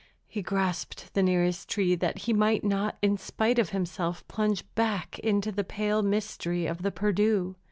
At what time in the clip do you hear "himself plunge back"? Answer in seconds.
3.69-5.19